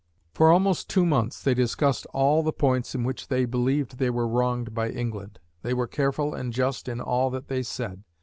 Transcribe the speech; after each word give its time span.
For 0.33 0.49
almost 0.51 0.89
two 0.89 1.05
months, 1.05 1.43
they 1.43 1.53
discussed 1.53 2.07
all 2.07 2.41
the 2.41 2.51
points 2.51 2.95
in 2.95 3.03
which 3.03 3.27
they 3.27 3.45
believed 3.45 3.99
they 3.99 4.09
were 4.09 4.27
wronged 4.27 4.73
by 4.73 4.89
England. 4.89 5.37
They 5.61 5.75
were 5.75 5.85
careful 5.85 6.33
and 6.33 6.51
just 6.51 6.87
in 6.87 6.99
all 6.99 7.29
that 7.29 7.49
they 7.49 7.61
said. 7.61 8.03